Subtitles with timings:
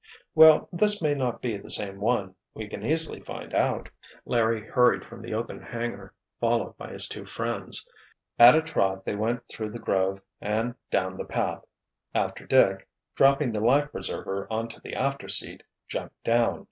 [0.33, 3.87] "Well, this may not be the same one—we can easily find out."
[4.25, 7.87] Larry hurried from the open hangar, followed by his two friends.
[8.39, 11.63] At a trot they went through the grove and down the path,
[12.15, 16.59] after Dick, dropping the life preserver onto the after seat, jumped down.